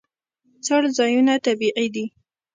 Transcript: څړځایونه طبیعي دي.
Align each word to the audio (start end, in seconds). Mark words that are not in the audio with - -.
څړځایونه 0.65 1.33
طبیعي 1.45 1.87
دي. 1.93 2.05